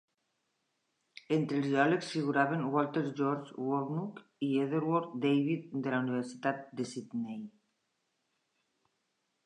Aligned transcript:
Entre 1.35 1.57
els 1.61 1.67
geòlegs 1.73 2.07
figuraven 2.13 2.63
Walter 2.77 3.03
George 3.21 3.67
Woolnough 3.67 4.23
i 4.49 4.51
Edgeworth 4.65 5.13
David 5.29 5.71
de 5.85 5.95
la 5.95 6.03
Universitat 6.07 6.67
de 6.81 6.91
Sydney. 6.95 7.43